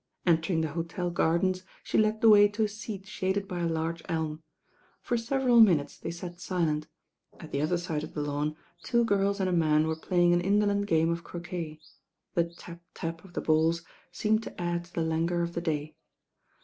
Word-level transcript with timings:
Entering 0.25 0.61
the 0.61 0.69
hotel 0.69 1.11
gardens, 1.11 1.61
she 1.83 1.95
led 1.99 2.21
the 2.21 2.29
way 2.29 2.47
to 2.47 2.63
a 2.63 2.67
seat 2.67 3.05
shaded 3.05 3.47
by 3.47 3.59
a 3.59 3.67
large 3.69 4.01
elm. 4.09 4.41
For 4.99 5.15
several 5.15 5.59
minutes 5.59 5.95
they 5.99 6.09
sat 6.09 6.39
silent. 6.39 6.87
At 7.39 7.51
the 7.51 7.61
other 7.61 7.77
side 7.77 8.03
of 8.03 8.15
the 8.15 8.21
lawn 8.21 8.55
two 8.81 9.05
g^rls 9.05 9.39
and 9.39 9.47
a 9.47 9.51
man 9.53 9.85
were 9.85 9.95
playing 9.95 10.33
an 10.33 10.41
indolent 10.41 10.87
game 10.87 11.11
of 11.11 11.23
croquet. 11.23 11.79
The 12.33 12.45
tap 12.45 12.81
tap 12.95 13.23
of 13.23 13.33
the 13.33 13.41
balls 13.41 13.83
seemed 14.11 14.41
to 14.41 14.59
add 14.59 14.85
to 14.85 14.93
the 14.95 15.01
languor 15.03 15.43
of 15.43 15.53
the 15.53 15.61
day. 15.61 15.95